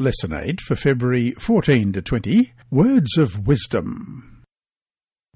[0.00, 4.42] Lesson 8 for February 14 to 20 Words of Wisdom.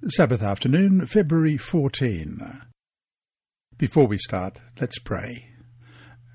[0.09, 2.63] Sabbath afternoon, February 14.
[3.77, 5.51] Before we start, let's pray.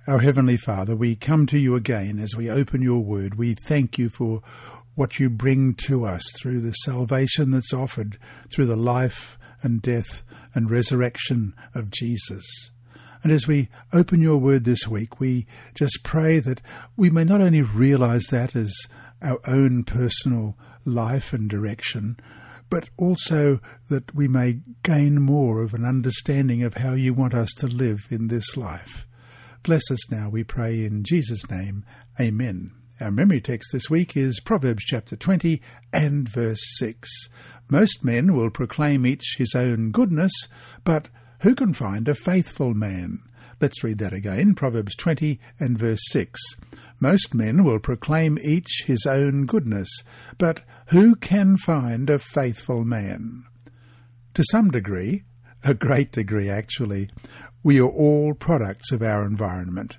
[0.05, 3.33] Our Heavenly Father, we come to you again as we open your word.
[3.33, 4.43] We thank you for
[4.93, 8.19] what you bring to us through the salvation that's offered
[8.53, 10.21] through the life and death
[10.53, 12.45] and resurrection of Jesus.
[13.23, 16.61] And as we open your word this week, we just pray that
[16.95, 18.73] we may not only realize that as
[19.21, 22.17] our own personal life and direction,
[22.69, 23.59] but also
[23.89, 28.07] that we may gain more of an understanding of how you want us to live
[28.09, 29.07] in this life.
[29.63, 31.83] Bless us now, we pray in Jesus' name.
[32.19, 32.71] Amen.
[33.01, 35.61] Our memory text this week is Proverbs chapter 20
[35.91, 37.09] and verse 6.
[37.69, 40.33] Most men will proclaim each his own goodness,
[40.83, 41.09] but
[41.39, 43.19] who can find a faithful man?
[43.61, 46.39] Let's read that again, Proverbs 20 and verse 6.
[46.99, 49.89] Most men will proclaim each his own goodness,
[50.37, 53.45] but who can find a faithful man?
[54.33, 55.23] To some degree,
[55.63, 57.09] a great degree actually,
[57.63, 59.97] we are all products of our environment.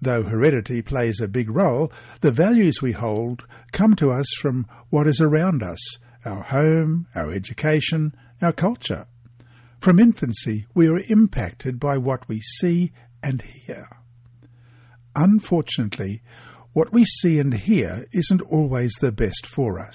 [0.00, 5.06] Though heredity plays a big role, the values we hold come to us from what
[5.06, 5.78] is around us
[6.24, 9.06] our home, our education, our culture.
[9.84, 13.98] From infancy, we are impacted by what we see and hear.
[15.14, 16.22] Unfortunately,
[16.72, 19.94] what we see and hear isn't always the best for us.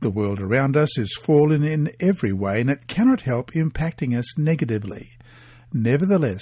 [0.00, 4.38] The world around us is fallen in every way, and it cannot help impacting us
[4.38, 5.10] negatively.
[5.70, 6.40] Nevertheless,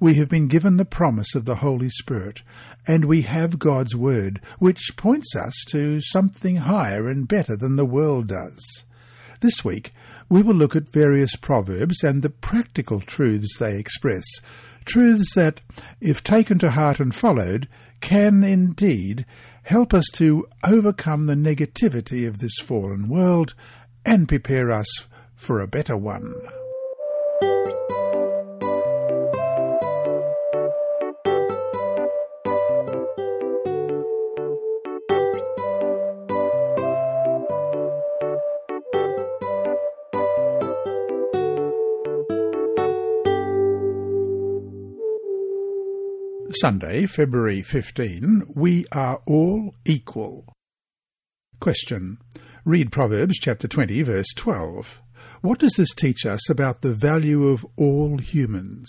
[0.00, 2.40] we have been given the promise of the Holy Spirit,
[2.86, 7.84] and we have God's Word, which points us to something higher and better than the
[7.84, 8.84] world does.
[9.42, 9.92] This week,
[10.28, 14.24] we will look at various proverbs and the practical truths they express,
[14.84, 15.60] truths that,
[16.00, 17.68] if taken to heart and followed,
[18.00, 19.24] can indeed
[19.62, 23.54] help us to overcome the negativity of this fallen world
[24.04, 24.88] and prepare us
[25.34, 26.34] for a better one.
[46.60, 50.52] Sunday, February 15, we are all equal.
[51.58, 52.18] Question.
[52.64, 55.02] Read Proverbs chapter 20 verse 12.
[55.40, 58.88] What does this teach us about the value of all humans?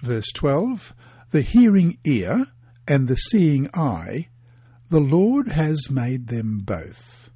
[0.00, 0.94] Verse 12.
[1.30, 2.46] The hearing ear
[2.86, 4.28] and the seeing eye,
[4.90, 7.30] the Lord has made them both.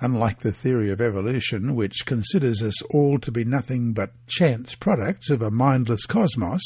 [0.00, 5.30] Unlike the theory of evolution, which considers us all to be nothing but chance products
[5.30, 6.62] of a mindless cosmos,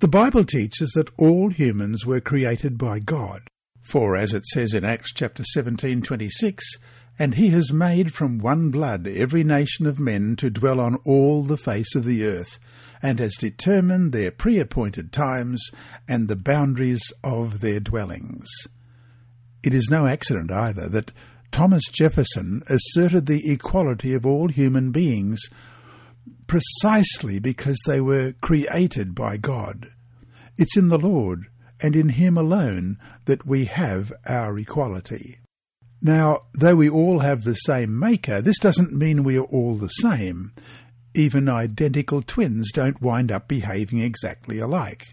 [0.00, 3.42] the Bible teaches that all humans were created by God.
[3.82, 6.62] For as it says in Acts chapter 17:26,
[7.18, 11.42] and he has made from one blood every nation of men to dwell on all
[11.42, 12.60] the face of the earth,
[13.02, 15.68] and has determined their pre-appointed times
[16.06, 18.46] and the boundaries of their dwellings.
[19.64, 21.10] It is no accident either that
[21.50, 25.40] Thomas Jefferson asserted the equality of all human beings
[26.46, 29.90] precisely because they were created by God.
[30.56, 31.46] It's in the Lord
[31.80, 35.38] and in Him alone that we have our equality.
[36.00, 39.88] Now, though we all have the same Maker, this doesn't mean we are all the
[39.88, 40.52] same.
[41.14, 45.06] Even identical twins don't wind up behaving exactly alike.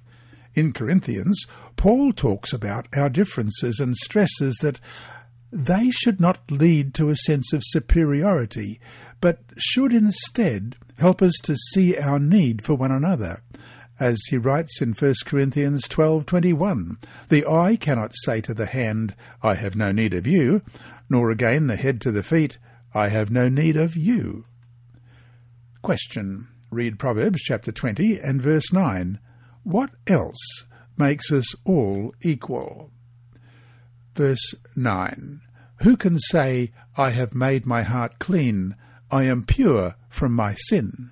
[0.54, 4.80] In Corinthians, Paul talks about our differences and stresses that
[5.52, 8.80] they should not lead to a sense of superiority,
[9.22, 13.42] but should instead help us to see our need for one another.
[14.00, 16.98] As he writes in 1 Corinthians 12:21,
[17.30, 20.62] "The eye cannot say to the hand, I have no need of you,
[21.10, 22.58] nor again the head to the feet,
[22.94, 24.46] I have no need of you."
[25.82, 26.48] Question.
[26.72, 29.20] Read Proverbs chapter 20 and verse 9.
[29.64, 30.66] What else
[30.98, 32.92] makes us all equal?
[34.16, 35.42] Verse 9.
[35.84, 38.76] Who can say, I have made my heart clean,
[39.12, 41.12] I am pure from my sin?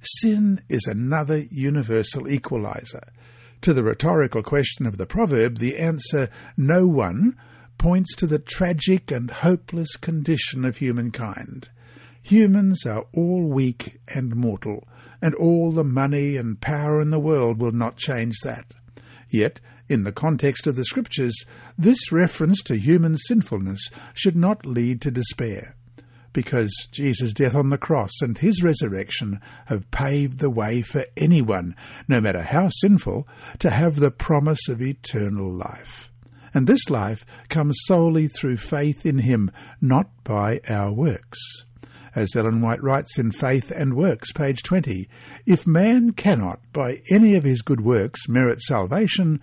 [0.00, 3.02] Sin is another universal equalizer.
[3.62, 7.36] To the rhetorical question of the proverb, the answer, no one,
[7.78, 11.70] points to the tragic and hopeless condition of humankind.
[12.22, 14.86] Humans are all weak and mortal,
[15.22, 18.74] and all the money and power in the world will not change that.
[19.30, 21.44] Yet, in the context of the Scriptures,
[21.78, 25.75] this reference to human sinfulness should not lead to despair,
[26.36, 31.74] because Jesus' death on the cross and his resurrection have paved the way for anyone,
[32.08, 33.26] no matter how sinful,
[33.58, 36.12] to have the promise of eternal life.
[36.52, 39.50] and this life comes solely through faith in him,
[39.80, 41.38] not by our works.
[42.14, 45.08] As Ellen White writes in Faith and Works, page 20,
[45.46, 49.40] if man cannot, by any of his good works, merit salvation,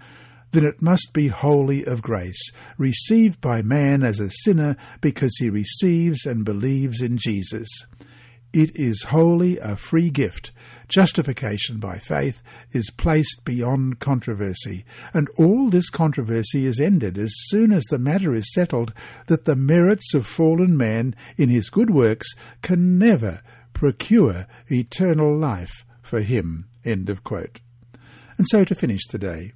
[0.54, 5.50] then it must be wholly of grace, received by man as a sinner because he
[5.50, 7.68] receives and believes in Jesus.
[8.54, 10.52] It is wholly a free gift.
[10.88, 17.74] Justification by faith is placed beyond controversy, and all this controversy is ended as soon
[17.74, 18.94] as the matter is settled
[19.26, 22.28] that the merits of fallen man in his good works
[22.62, 23.42] can never
[23.74, 26.66] procure eternal life for him.
[26.86, 27.60] End of quote.
[28.38, 29.54] And so to finish today,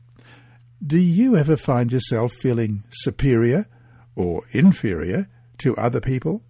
[0.86, 3.68] do you ever find yourself feeling superior
[4.16, 5.28] or inferior
[5.60, 6.44] to other people?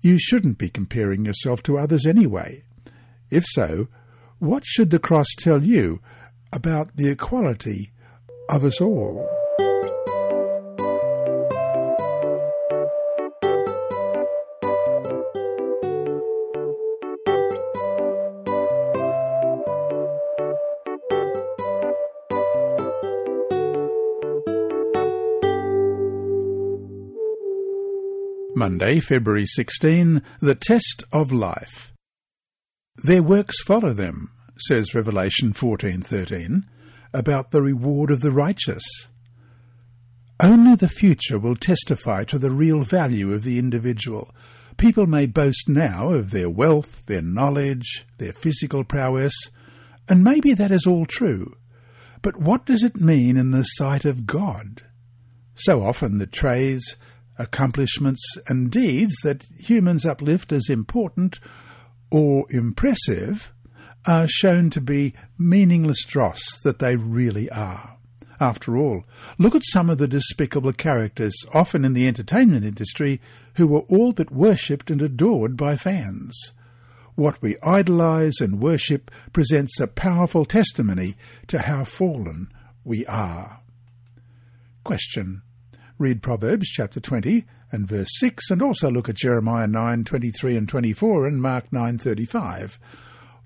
[0.00, 2.64] You shouldn't be comparing yourself to others anyway.
[3.30, 3.88] If so,
[4.38, 6.00] what should the cross tell you
[6.52, 7.92] about the equality
[8.48, 9.28] of us all?
[28.62, 31.92] Monday, February 16, the test of life.
[32.94, 36.66] Their works follow them, says Revelation 14:13,
[37.12, 38.84] about the reward of the righteous.
[40.38, 44.32] Only the future will testify to the real value of the individual.
[44.76, 49.34] People may boast now of their wealth, their knowledge, their physical prowess,
[50.08, 51.56] and maybe that is all true.
[52.22, 54.82] But what does it mean in the sight of God?
[55.56, 56.96] So often the trays,
[57.38, 61.40] accomplishments and deeds that humans uplift as important
[62.10, 63.52] or impressive
[64.06, 67.96] are shown to be meaningless dross that they really are.
[68.40, 69.04] After all,
[69.38, 73.20] look at some of the despicable characters, often in the entertainment industry,
[73.54, 76.34] who were all but worshipped and adored by fans.
[77.14, 81.14] What we idolize and worship presents a powerful testimony
[81.48, 82.52] to how fallen
[82.84, 83.60] we are.
[84.82, 85.42] Question
[86.02, 91.28] read Proverbs chapter 20 and verse 6 and also look at Jeremiah 9:23 and 24
[91.28, 92.80] and Mark 9:35.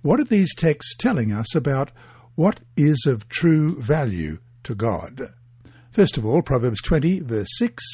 [0.01, 1.91] What are these texts telling us about
[2.35, 5.35] what is of true value to God?
[5.91, 7.85] First of all, Proverbs 20 verse 6,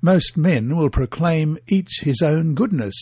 [0.00, 2.94] most men will proclaim each his own goodness,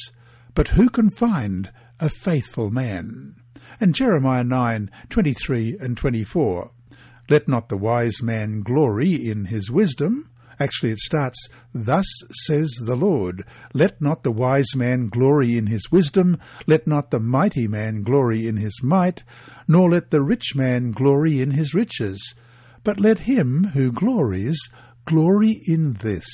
[0.55, 1.70] but who can find
[2.00, 3.34] a faithful man?
[3.78, 6.70] And Jeremiah 9:23 and 24.
[7.28, 10.31] Let not the wise man glory in his wisdom,
[10.61, 12.05] Actually, it starts, Thus
[12.45, 17.19] says the Lord, Let not the wise man glory in his wisdom, let not the
[17.19, 19.25] mighty man glory in his might,
[19.67, 22.35] nor let the rich man glory in his riches.
[22.85, 24.59] But let him who glories
[25.07, 26.29] glory in this,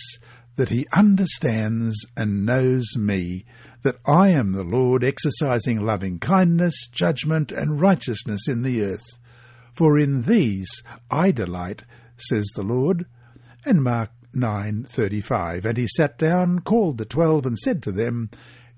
[0.57, 3.45] that he understands and knows me,
[3.83, 9.07] that I am the Lord exercising loving kindness, judgment, and righteousness in the earth.
[9.73, 10.83] For in these
[11.13, 11.85] I delight,
[12.17, 13.07] says the Lord.
[13.65, 18.31] And Mark 9.35 And he sat down, called the twelve, and said to them,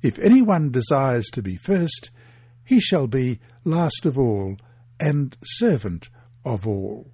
[0.02, 2.10] If any one desires to be first,
[2.64, 4.56] he shall be last of all,
[5.00, 6.10] and servant
[6.44, 7.10] of all.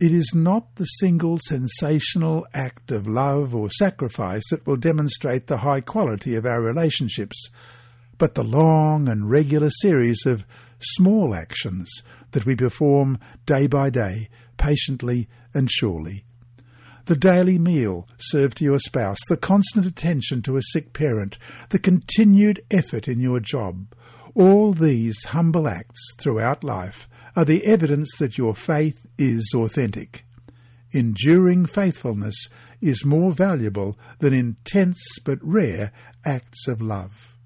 [0.00, 5.58] It is not the single sensational act of love or sacrifice that will demonstrate the
[5.58, 7.50] high quality of our relationships,
[8.18, 10.44] but the long and regular series of
[10.80, 11.88] small actions
[12.32, 16.24] that we perform day by day, patiently and surely
[17.06, 21.38] the daily meal served to your spouse, the constant attention to a sick parent,
[21.70, 23.86] the continued effort in your job,
[24.34, 30.24] all these humble acts throughout life are the evidence that your faith is authentic.
[30.92, 32.48] Enduring faithfulness
[32.80, 35.92] is more valuable than intense but rare
[36.24, 37.36] acts of love.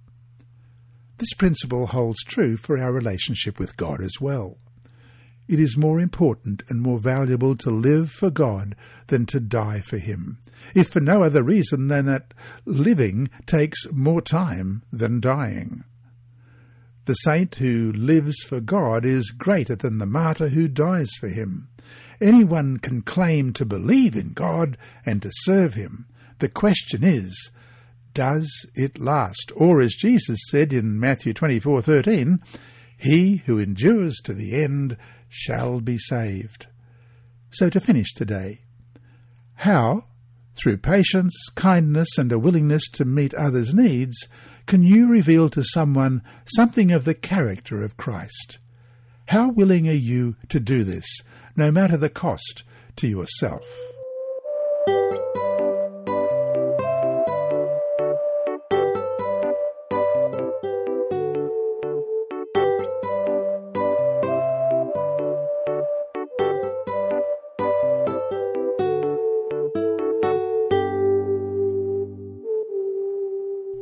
[1.19, 4.59] This principle holds true for our relationship with God as well
[5.49, 8.75] it is more important and more valuable to live for God
[9.07, 10.39] than to die for Him,
[10.75, 12.35] if for no other reason than that
[12.65, 15.85] living takes more time than dying.
[17.05, 21.69] The saint who lives for God is greater than the martyr who dies for Him.
[22.21, 26.07] Anyone can claim to believe in God and to serve Him.
[26.41, 27.51] The question is,
[28.13, 29.53] does it last?
[29.55, 32.41] Or as Jesus said in Matthew 24:13,
[32.97, 34.97] he who endures to the end
[35.29, 36.67] shall be saved.
[37.51, 38.61] So to finish today,
[39.55, 40.05] how,
[40.55, 44.17] through patience, kindness, and a willingness to meet others' needs,
[44.67, 46.23] can you reveal to someone
[46.55, 48.59] something of the character of Christ?
[49.29, 51.07] How willing are you to do this,
[51.57, 52.65] no matter the cost
[52.97, 53.65] to yourself?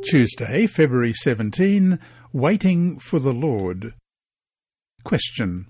[0.05, 1.97] Tuesday, February 17,
[2.31, 3.95] Waiting for the Lord.
[5.03, 5.65] Question.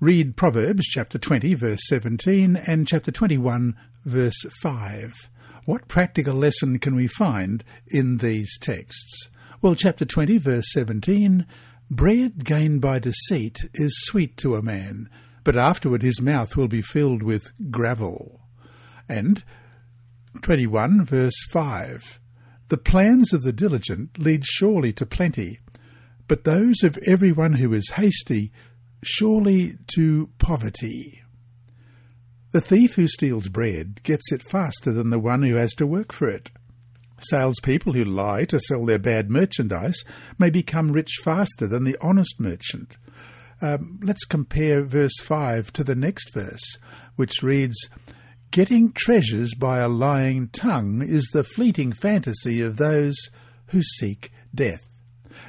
[0.00, 5.30] Read Proverbs chapter 20 verse 17 and chapter 21 verse 5.
[5.66, 9.28] What practical lesson can we find in these texts?
[9.62, 11.46] Well, chapter 20 verse 17,
[11.88, 15.08] Bread gained by deceit is sweet to a man,
[15.44, 18.40] but afterward his mouth will be filled with gravel.
[19.08, 19.44] And
[20.42, 22.18] 21 verse 5,
[22.68, 25.60] the plans of the diligent lead surely to plenty,
[26.28, 28.52] but those of every one who is hasty
[29.02, 31.22] surely to poverty.
[32.52, 36.12] The thief who steals bread gets it faster than the one who has to work
[36.12, 36.50] for it.
[37.18, 40.04] Salespeople who lie to sell their bad merchandise
[40.38, 42.96] may become rich faster than the honest merchant.
[43.62, 46.78] Um, let's compare verse 5 to the next verse,
[47.16, 47.76] which reads,
[48.56, 53.14] Getting treasures by a lying tongue is the fleeting fantasy of those
[53.66, 54.82] who seek death.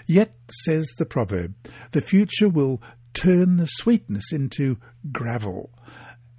[0.06, 1.56] Yet, says the proverb,
[1.94, 2.82] the future will
[3.14, 4.78] turn the sweetness into
[5.14, 5.72] gravel,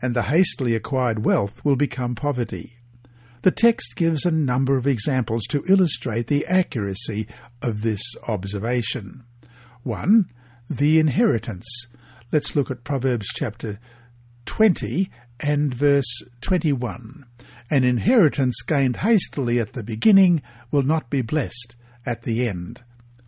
[0.03, 2.75] and the hastily acquired wealth will become poverty.
[3.41, 7.29] The text gives a number of examples to illustrate the accuracy
[7.63, 9.25] of this observation.
[9.85, 10.27] 1.
[10.69, 11.67] The inheritance.
[12.31, 13.81] Let's look at Proverbs chapter
[14.45, 17.25] 20 and verse 21.
[17.71, 21.76] An inheritance gained hastily at the beginning will not be blessed
[22.07, 22.83] at the end.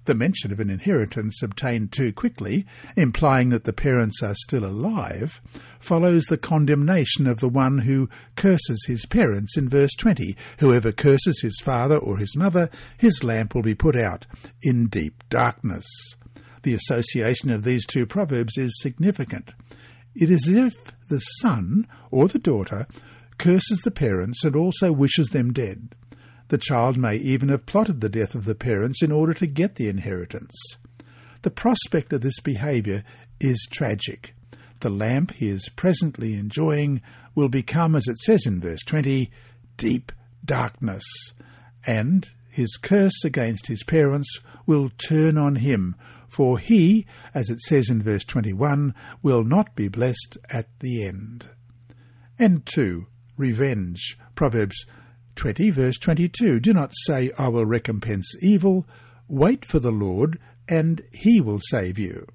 [0.06, 5.42] The mention of an inheritance obtained too quickly, implying that the parents are still alive,
[5.78, 10.34] follows the condemnation of the one who curses his parents in verse 20.
[10.58, 14.26] Whoever curses his father or his mother, his lamp will be put out
[14.62, 15.86] in deep darkness.
[16.62, 19.52] The association of these two proverbs is significant.
[20.14, 22.86] It is as if the son or the daughter
[23.36, 25.94] curses the parents and also wishes them dead.
[26.48, 29.74] The child may even have plotted the death of the parents in order to get
[29.74, 30.54] the inheritance.
[31.42, 33.04] The prospect of this behaviour
[33.38, 34.34] is tragic.
[34.80, 37.02] The lamp he is presently enjoying
[37.34, 39.30] will become, as it says in verse 20,
[39.76, 40.12] deep
[40.44, 41.04] darkness,
[41.86, 45.94] and his curse against his parents will turn on him
[46.30, 51.48] for he, as it says in verse 21, will not be blessed at the end.
[52.38, 53.06] And 2.
[53.36, 54.18] Revenge.
[54.34, 54.86] Proverbs
[55.36, 56.60] 20, verse 22.
[56.60, 58.86] Do not say, I will recompense evil.
[59.28, 62.26] Wait for the Lord, and he will save you.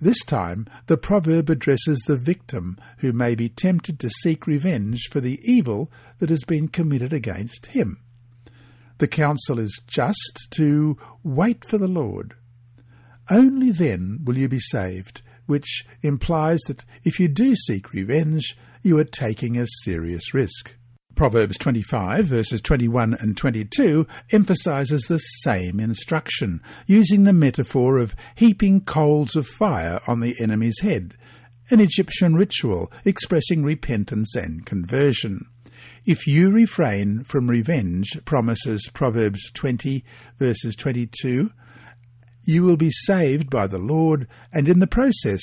[0.00, 5.20] This time, the proverb addresses the victim who may be tempted to seek revenge for
[5.20, 7.98] the evil that has been committed against him.
[8.98, 12.34] The counsel is just to wait for the Lord.
[13.30, 18.96] Only then will you be saved, which implies that if you do seek revenge, you
[18.98, 20.76] are taking a serious risk.
[21.14, 28.80] Proverbs 25, verses 21 and 22, emphasizes the same instruction, using the metaphor of heaping
[28.82, 31.16] coals of fire on the enemy's head,
[31.70, 35.46] an Egyptian ritual expressing repentance and conversion.
[36.06, 40.04] If you refrain from revenge, promises Proverbs 20,
[40.38, 41.50] verses 22,
[42.48, 45.42] you will be saved by the Lord, and in the process,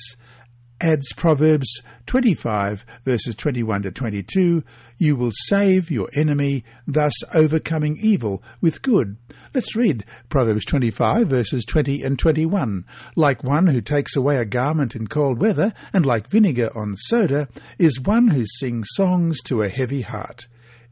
[0.82, 4.64] adds Proverbs 25, verses 21 to 22,
[4.98, 9.18] you will save your enemy, thus overcoming evil with good.
[9.54, 12.86] Let's read Proverbs 25, verses 20 and 21.
[13.16, 17.48] Like one who takes away a garment in cold weather, and like vinegar on soda,
[17.78, 20.48] is one who sings songs to a heavy heart.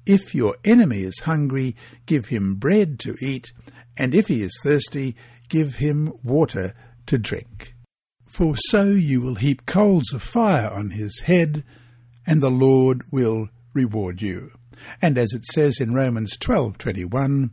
[0.05, 3.51] If your enemy is hungry, give him bread to eat,
[3.98, 5.15] and if he is thirsty,
[5.50, 6.74] give him water
[7.08, 7.76] to drink.
[8.26, 11.64] For so you will heap coals of fire on his head,
[12.26, 14.52] and the Lord will reward you.
[15.02, 17.52] And as it says in Romans 12:21,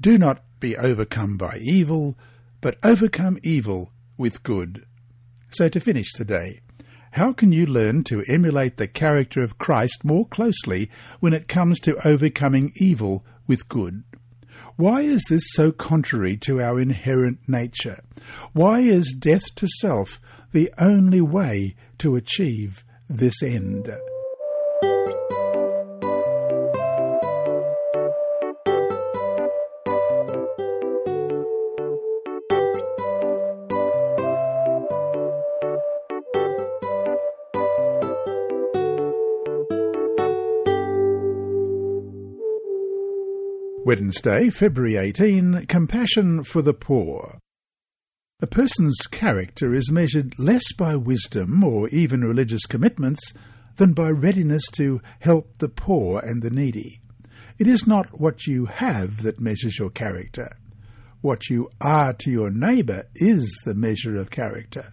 [0.00, 2.18] do not be overcome by evil,
[2.60, 4.86] but overcome evil with good.
[5.50, 6.60] So to finish today,
[7.12, 11.78] how can you learn to emulate the character of Christ more closely when it comes
[11.80, 14.04] to overcoming evil with good?
[14.76, 18.00] Why is this so contrary to our inherent nature?
[18.52, 20.20] Why is death to self
[20.52, 23.90] the only way to achieve this end?
[43.84, 47.40] Wednesday, February 18, Compassion for the Poor.
[48.40, 53.32] A person's character is measured less by wisdom or even religious commitments
[53.78, 57.00] than by readiness to help the poor and the needy.
[57.58, 60.56] It is not what you have that measures your character.
[61.20, 64.92] What you are to your neighbour is the measure of character.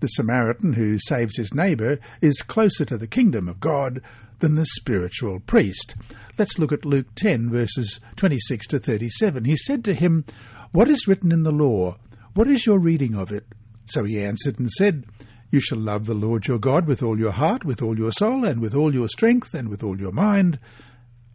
[0.00, 4.02] The Samaritan who saves his neighbour is closer to the kingdom of God
[4.42, 5.94] than the spiritual priest.
[6.36, 9.44] Let's look at Luke 10, verses 26 to 37.
[9.44, 10.24] He said to him,
[10.72, 11.96] What is written in the law?
[12.34, 13.46] What is your reading of it?
[13.86, 15.06] So he answered and said,
[15.50, 18.44] You shall love the Lord your God with all your heart, with all your soul,
[18.44, 20.58] and with all your strength, and with all your mind,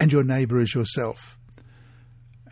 [0.02, 1.40] and your neighbour as yourself.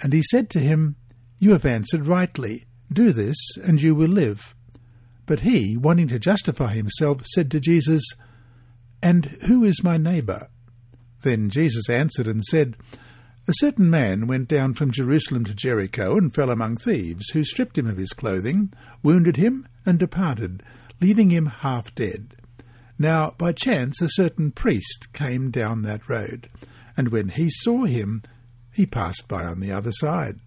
[0.01, 0.95] And he said to him,
[1.37, 2.65] You have answered rightly.
[2.91, 4.55] Do this, and you will live.
[5.25, 8.03] But he, wanting to justify himself, said to Jesus,
[9.01, 10.49] And who is my neighbour?
[11.21, 12.75] Then Jesus answered and said,
[13.47, 17.77] A certain man went down from Jerusalem to Jericho and fell among thieves, who stripped
[17.77, 18.71] him of his clothing,
[19.03, 20.63] wounded him, and departed,
[21.01, 22.35] leaving him half dead.
[22.97, 26.49] Now by chance a certain priest came down that road,
[26.95, 28.23] and when he saw him,
[28.71, 30.39] he passed by on the other side.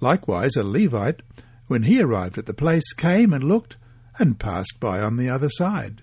[0.00, 1.22] Likewise a Levite,
[1.66, 3.76] when he arrived at the place, came and looked,
[4.18, 6.02] and passed by on the other side.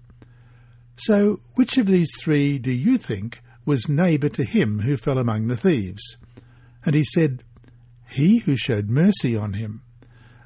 [1.05, 5.47] So, which of these three do you think was neighbour to him who fell among
[5.47, 6.17] the thieves?
[6.85, 7.43] And he said,
[8.07, 9.81] He who showed mercy on him.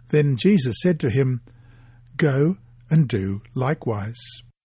[0.09, 1.41] Then Jesus said to him,
[2.15, 2.57] Go
[2.89, 4.21] and do likewise.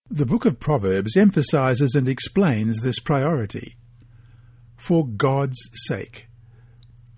[0.09, 3.75] The book of Proverbs emphasizes and explains this priority.
[4.77, 6.29] For God's sake.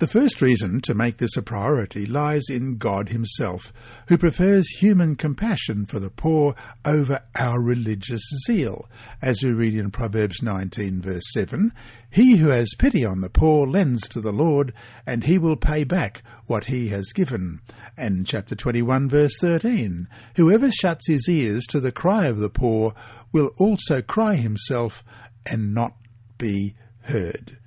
[0.03, 3.71] The first reason to make this a priority lies in God Himself,
[4.09, 8.89] who prefers human compassion for the poor over our religious zeal.
[9.21, 11.71] As we read in Proverbs 19, verse 7,
[12.09, 14.73] He who has pity on the poor lends to the Lord,
[15.07, 17.61] and He will pay back what He has given.
[17.95, 22.93] And chapter 21, verse 13, Whoever shuts his ears to the cry of the poor
[23.31, 25.01] will also cry himself
[25.45, 25.95] and not
[26.37, 27.57] be heard.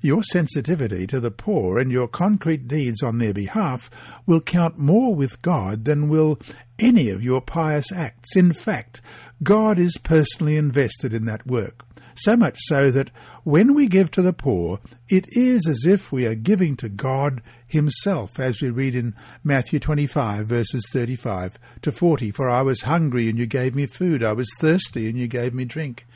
[0.00, 3.90] Your sensitivity to the poor and your concrete deeds on their behalf
[4.26, 6.38] will count more with God than will
[6.78, 8.36] any of your pious acts.
[8.36, 9.00] In fact,
[9.42, 13.10] God is personally invested in that work, so much so that
[13.44, 17.40] when we give to the poor, it is as if we are giving to God
[17.66, 22.30] Himself, as we read in Matthew 25, verses 35 to 40.
[22.32, 24.22] For I was hungry, and you gave me food.
[24.22, 26.06] I was thirsty, and you gave me drink.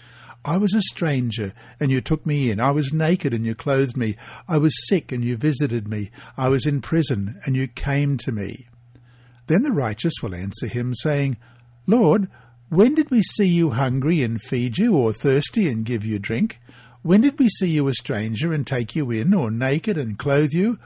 [0.45, 2.59] I was a stranger, and you took me in.
[2.59, 4.17] I was naked, and you clothed me.
[4.49, 6.11] I was sick, and you visited me.
[6.37, 8.69] I was in prison, and you came to me.
[9.47, 11.37] Then the righteous will answer him, saying,
[11.87, 12.29] Lord,
[12.69, 16.61] when did we see you hungry and feed you, or thirsty and give you drink?
[17.03, 20.53] When did we see you a stranger and take you in, or naked and clothe
[20.53, 20.79] you?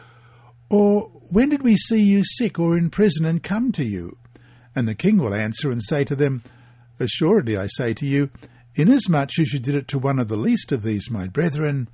[0.69, 4.19] Or when did we see you sick or in prison and come to you?
[4.75, 6.43] And the king will answer and say to them,
[6.99, 8.31] Assuredly I say to you,
[8.79, 11.89] Inasmuch as you did it to one of the least of these, my brethren,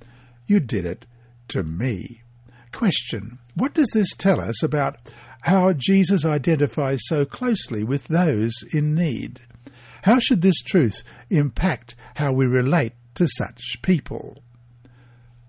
[0.47, 1.05] you did it
[1.47, 2.23] to me.
[2.73, 4.97] Question What does this tell us about
[5.41, 9.39] how Jesus identifies so closely with those in need?
[10.03, 14.43] How should this truth impact how we relate to such people?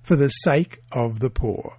[0.02, 1.78] For the sake of the poor.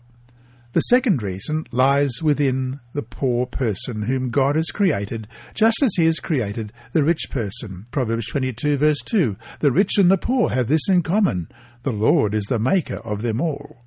[0.76, 6.04] The second reason lies within the poor person whom God has created, just as he
[6.04, 7.86] has created the rich person.
[7.92, 9.38] Proverbs 22 verse 2.
[9.62, 11.48] The rich and the poor have this in common.
[11.84, 13.86] The Lord is the maker of them all.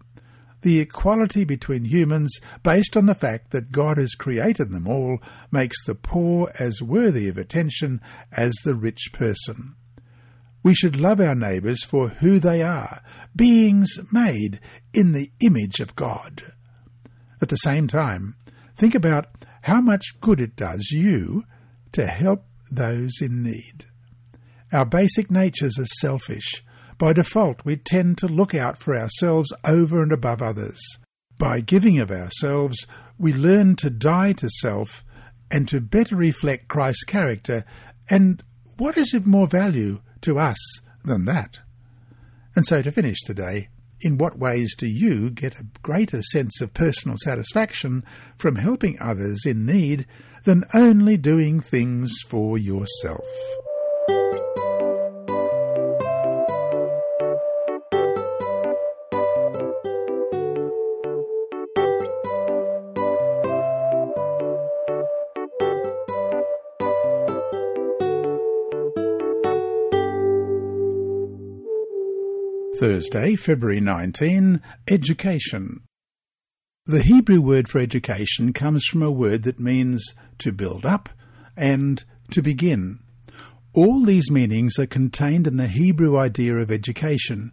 [0.63, 5.19] The equality between humans, based on the fact that God has created them all,
[5.53, 8.01] makes the poor as worthy of attention
[8.33, 9.75] as the rich person.
[10.63, 13.03] We should love our neighbours for who they are,
[13.37, 14.59] beings made
[14.95, 16.55] in the image of God.
[17.41, 18.37] At the same time,
[18.77, 19.27] think about
[19.63, 21.45] how much good it does you
[21.93, 23.87] to help those in need.
[24.73, 26.65] Our basic natures are selfish.
[26.99, 30.81] By default, we tend to look out for ourselves over and above others.
[31.39, 32.87] By giving of ourselves,
[33.19, 35.05] we learn to die to self
[35.51, 37.65] and to better reflect Christ's character.
[38.11, 38.43] And
[38.77, 40.59] what is of more value to us
[41.05, 41.61] than that?
[42.55, 43.69] And so to finish today,
[44.01, 48.05] In what ways do you get a greater sense of personal satisfaction
[48.37, 50.07] from helping others in need
[50.45, 53.27] than only doing things for yourself?
[72.79, 75.81] Thursday, February 19, Education.
[76.87, 81.09] The Hebrew word for education comes from a word that means to build up
[81.57, 83.01] and to begin.
[83.73, 87.51] All these meanings are contained in the Hebrew idea of education.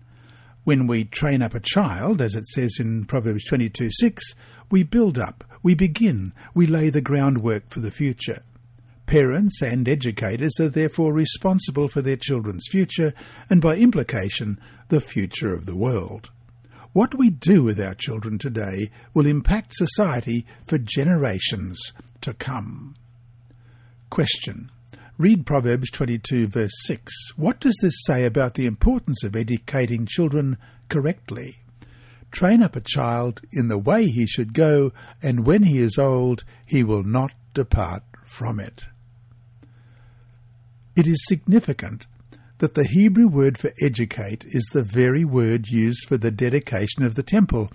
[0.63, 4.35] When we train up a child, as it says in Proverbs 22:6,
[4.69, 8.43] we build up, we begin, we lay the groundwork for the future.
[9.05, 13.13] Parents and educators are therefore responsible for their children's future
[13.49, 16.31] and, by implication, the future of the world.
[16.93, 22.95] What we do with our children today will impact society for generations to come.
[24.09, 24.71] Question.
[25.17, 27.13] Read Proverbs 22 verse 6.
[27.35, 30.57] What does this say about the importance of educating children
[30.89, 31.57] correctly?
[32.31, 34.91] Train up a child in the way he should go,
[35.21, 38.85] and when he is old, he will not depart from it.
[40.95, 42.05] It is significant
[42.59, 47.15] that the Hebrew word for educate is the very word used for the dedication of
[47.15, 47.69] the temple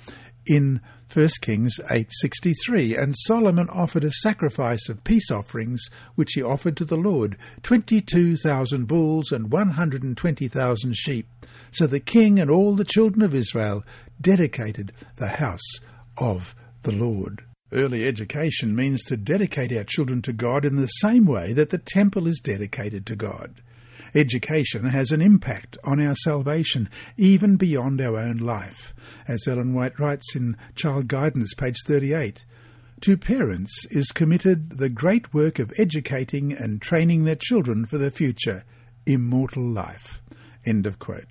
[0.47, 0.81] in
[1.13, 6.87] 1 Kings 8:63 and Solomon offered a sacrifice of peace offerings which he offered to
[6.87, 11.27] the Lord 22,000 bulls and 120,000 sheep
[11.71, 13.85] so the king and all the children of Israel
[14.19, 15.81] dedicated the house
[16.17, 16.55] of
[16.85, 21.53] the Lord Early education means to dedicate our children to God in the same way
[21.53, 23.63] that the temple is dedicated to God.
[24.13, 28.93] Education has an impact on our salvation, even beyond our own life.
[29.29, 32.45] As Ellen White writes in Child Guidance, page 38,
[33.03, 38.11] to parents is committed the great work of educating and training their children for the
[38.11, 38.65] future,
[39.07, 40.21] immortal life.
[40.67, 41.27] End of quote.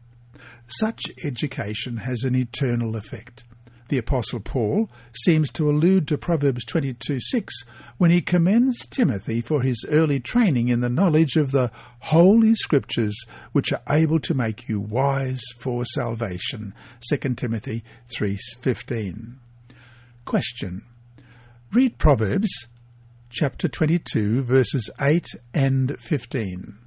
[0.67, 3.43] Such education has an eternal effect.
[3.89, 4.87] The Apostle Paul
[5.25, 7.65] seems to allude to Proverbs 22:6
[7.97, 13.15] when he commends Timothy for his early training in the knowledge of the holy scriptures
[13.51, 16.75] which are able to make you wise for salvation.
[17.09, 17.83] 2 Timothy
[18.15, 19.37] 3:15.
[20.23, 20.83] Question.
[21.73, 22.67] Read Proverbs
[23.31, 26.77] chapter 22 verses 8 and 15.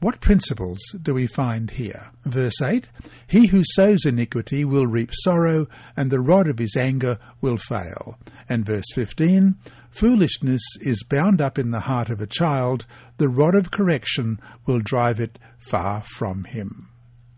[0.00, 2.10] What principles do we find here?
[2.24, 2.88] Verse 8
[3.26, 8.18] He who sows iniquity will reap sorrow, and the rod of his anger will fail.
[8.48, 9.56] And verse 15
[9.90, 12.86] Foolishness is bound up in the heart of a child,
[13.18, 16.88] the rod of correction will drive it far from him.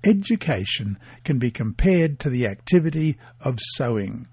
[0.04, 4.28] Education can be compared to the activity of sowing.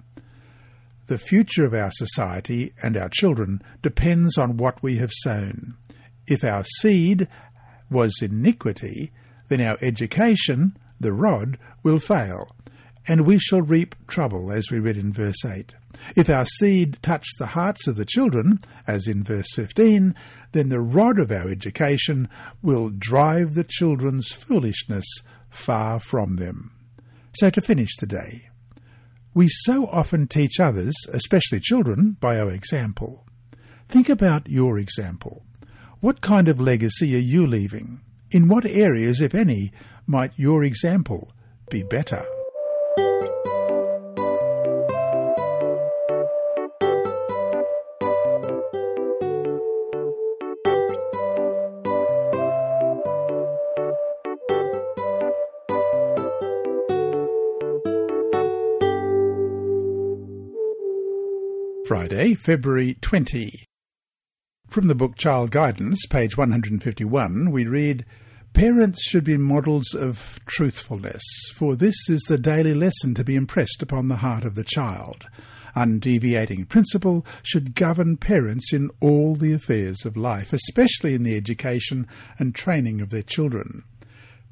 [1.07, 5.75] The future of our society and our children depends on what we have sown.
[6.27, 7.27] If our seed
[7.89, 9.11] was iniquity,
[9.47, 12.55] then our education, the rod, will fail,
[13.07, 15.75] and we shall reap trouble, as we read in verse 8.
[16.15, 20.15] If our seed touch the hearts of the children, as in verse 15,
[20.51, 22.29] then the rod of our education
[22.61, 25.05] will drive the children's foolishness
[25.49, 26.71] far from them.
[27.33, 28.49] So to finish the day,
[29.33, 33.25] we so often teach others, especially children, by our example.
[33.87, 35.45] Think about your example.
[36.01, 37.99] What kind of legacy are you leaving?
[38.31, 39.73] In what areas, if any,
[40.07, 41.33] might your example
[41.69, 42.23] be better?
[61.85, 63.68] Friday, February 20.
[64.69, 68.05] From the book Child Guidance, page 151, we read,
[68.53, 71.23] Parents should be models of truthfulness,
[71.55, 75.27] for this is the daily lesson to be impressed upon the heart of the child.
[75.75, 82.05] Undeviating principle should govern parents in all the affairs of life, especially in the education
[82.37, 83.83] and training of their children.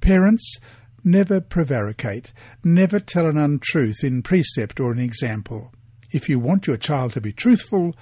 [0.02, 0.58] Parents
[1.04, 5.72] never prevaricate, never tell an untruth in precept or in example.
[6.12, 7.96] If you want your child to be truthful,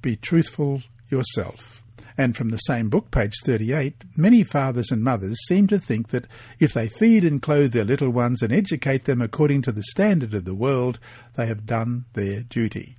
[0.00, 1.82] be truthful yourself.
[2.16, 6.26] And from the same book, page 38, many fathers and mothers seem to think that
[6.58, 10.34] if they feed and clothe their little ones and educate them according to the standard
[10.34, 10.98] of the world,
[11.36, 12.96] they have done their duty.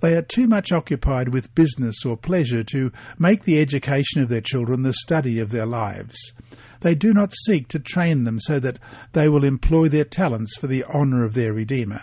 [0.00, 4.40] They are too much occupied with business or pleasure to make the education of their
[4.40, 6.32] children the study of their lives.
[6.80, 8.78] They do not seek to train them so that
[9.12, 12.02] they will employ their talents for the honour of their Redeemer.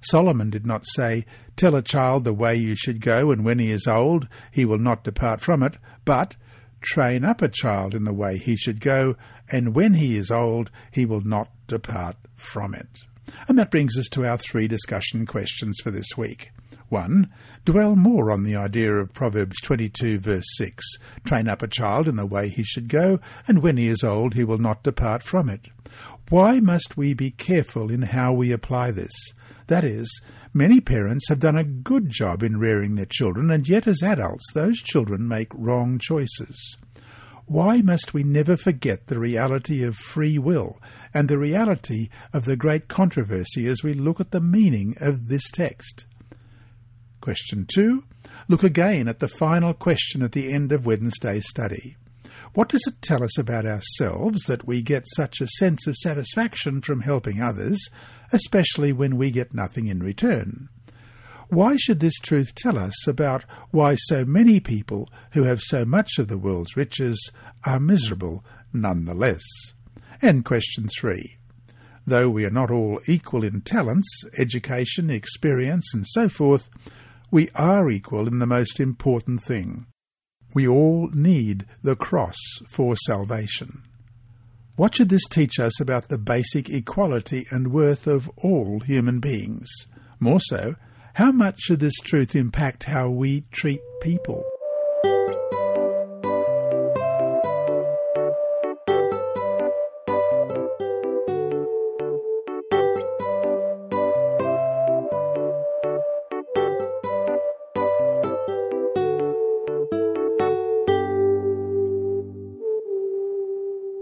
[0.00, 1.24] Solomon did not say,
[1.56, 4.78] Tell a child the way you should go, and when he is old, he will
[4.78, 6.36] not depart from it, but
[6.80, 9.16] train up a child in the way he should go,
[9.50, 13.04] and when he is old, he will not depart from it.
[13.48, 16.50] And that brings us to our three discussion questions for this week.
[16.88, 17.30] 1.
[17.64, 20.84] Dwell more on the idea of Proverbs 22 verse 6.
[21.24, 24.34] Train up a child in the way he should go, and when he is old
[24.34, 25.68] he will not depart from it.
[26.30, 29.12] Why must we be careful in how we apply this?
[29.68, 30.20] That is,
[30.52, 34.52] many parents have done a good job in rearing their children, and yet as adults
[34.52, 36.76] those children make wrong choices.
[37.46, 40.80] Why must we never forget the reality of free will
[41.14, 45.50] and the reality of the great controversy as we look at the meaning of this
[45.50, 46.06] text?
[47.20, 48.04] Question 2.
[48.48, 51.96] Look again at the final question at the end of Wednesday's study.
[52.54, 56.80] What does it tell us about ourselves that we get such a sense of satisfaction
[56.80, 57.78] from helping others,
[58.32, 60.68] especially when we get nothing in return?
[61.48, 66.18] Why should this truth tell us about why so many people who have so much
[66.18, 67.32] of the world's riches
[67.64, 69.42] are miserable nonetheless?
[70.20, 71.38] And question three.
[72.06, 76.68] Though we are not all equal in talents, education, experience, and so forth,
[77.30, 79.86] we are equal in the most important thing.
[80.54, 82.38] We all need the cross
[82.70, 83.82] for salvation.
[84.78, 89.66] What should this teach us about the basic equality and worth of all human beings?
[90.20, 90.76] More so,
[91.14, 94.44] how much should this truth impact how we treat people?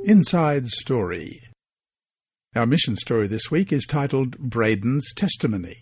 [0.07, 1.43] Inside Story.
[2.55, 5.79] Our mission story this week is titled Braden's Testimony.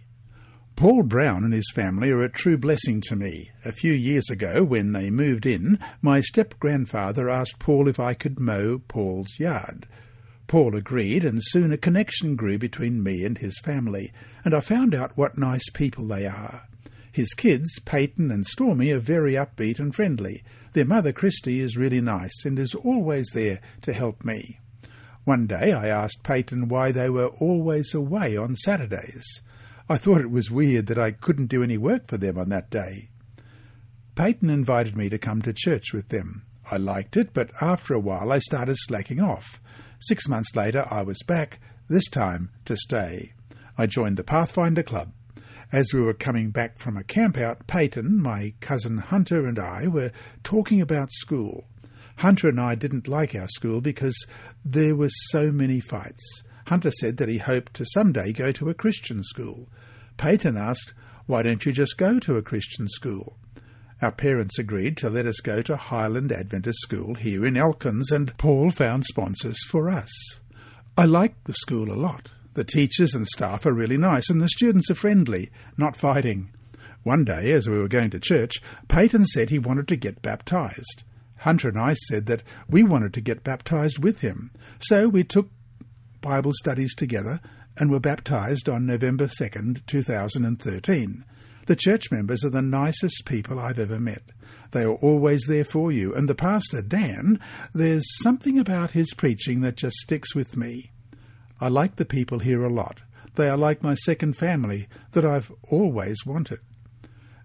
[0.76, 3.50] Paul Brown and his family are a true blessing to me.
[3.66, 8.14] A few years ago, when they moved in, my step grandfather asked Paul if I
[8.14, 9.86] could mow Paul's yard.
[10.46, 14.10] Paul agreed, and soon a connection grew between me and his family,
[14.42, 16.62] and I found out what nice people they are.
[17.12, 20.42] His kids, Peyton and Stormy, are very upbeat and friendly.
[20.74, 24.58] Their mother, Christy, is really nice and is always there to help me.
[25.22, 29.24] One day I asked Peyton why they were always away on Saturdays.
[29.88, 32.70] I thought it was weird that I couldn't do any work for them on that
[32.70, 33.10] day.
[34.16, 36.44] Peyton invited me to come to church with them.
[36.70, 39.60] I liked it, but after a while I started slacking off.
[40.00, 43.32] Six months later I was back, this time to stay.
[43.78, 45.12] I joined the Pathfinder Club.
[45.74, 50.12] As we were coming back from a campout, Peyton, my cousin Hunter, and I were
[50.44, 51.64] talking about school.
[52.18, 54.16] Hunter and I didn't like our school because
[54.64, 56.44] there were so many fights.
[56.68, 59.68] Hunter said that he hoped to some day go to a Christian school.
[60.16, 60.94] Peyton asked,
[61.26, 63.36] Why don't you just go to a Christian school?
[64.00, 68.38] Our parents agreed to let us go to Highland Adventist School here in Elkins, and
[68.38, 70.38] Paul found sponsors for us.
[70.96, 72.30] I liked the school a lot.
[72.54, 76.50] The teachers and staff are really nice, and the students are friendly, not fighting.
[77.02, 81.04] One day, as we were going to church, Peyton said he wanted to get baptized.
[81.38, 84.50] Hunter and I said that we wanted to get baptized with him.
[84.78, 85.50] So we took
[86.20, 87.40] Bible studies together
[87.76, 91.24] and were baptized on November 2nd, 2013.
[91.66, 94.22] The church members are the nicest people I've ever met.
[94.70, 97.40] They are always there for you, and the pastor, Dan,
[97.74, 100.92] there's something about his preaching that just sticks with me.
[101.64, 103.00] I like the people here a lot.
[103.36, 106.58] They are like my second family that I've always wanted.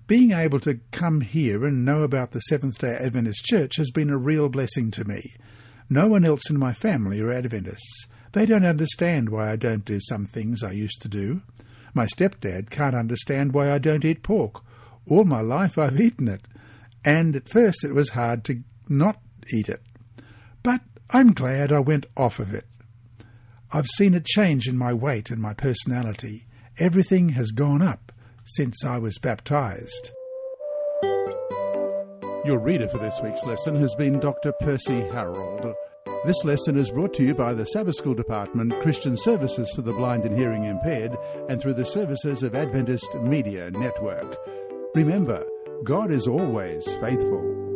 [0.08, 4.10] Being able to come here and know about the Seventh day Adventist Church has been
[4.10, 5.36] a real blessing to me.
[5.90, 8.08] No one else in my family are Adventists.
[8.34, 11.42] They don't understand why I don't do some things I used to do.
[11.94, 14.66] My stepdad can't understand why I don't eat pork.
[15.08, 16.42] All my life I've eaten it,
[17.06, 19.22] and at first it was hard to not
[19.54, 19.82] eat it.
[20.62, 22.66] But I'm glad I went off of it.
[23.72, 26.48] I've seen a change in my weight and my personality.
[26.80, 28.12] Everything has gone up
[28.44, 30.12] since I was baptized.
[32.46, 34.54] Your reader for this week's lesson has been Dr.
[34.60, 35.76] Percy Harold.
[36.26, 39.94] This lesson is brought to you by the Sabbath School Department, Christian Services for the
[39.94, 41.16] Blind and Hearing Impaired,
[41.48, 44.36] and through the services of Adventist Media Network.
[44.96, 45.46] Remember,
[45.84, 47.69] God is always faithful.